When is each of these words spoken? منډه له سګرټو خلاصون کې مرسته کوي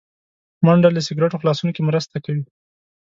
منډه 0.65 0.89
له 0.91 1.01
سګرټو 1.07 1.39
خلاصون 1.41 1.69
کې 1.73 1.81
مرسته 1.89 2.15
کوي 2.25 2.43